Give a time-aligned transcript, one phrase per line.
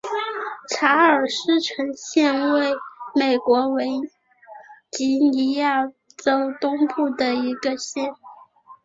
[0.67, 2.73] 查尔斯城县位
[3.13, 3.85] 美国维
[4.89, 5.85] 吉尼亚
[6.17, 8.11] 州东部的一个县。